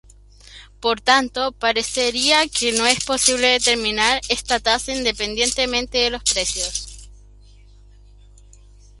Por 0.83 0.99
tanto, 0.99 1.51
parecería 1.51 2.47
que 2.47 2.71
no 2.71 2.87
es 2.87 3.05
posible 3.05 3.45
determinar 3.49 4.19
esta 4.29 4.59
tasa 4.59 4.95
independientemente 4.95 5.99
de 5.99 6.09
los 6.09 6.23
precios. 6.23 7.07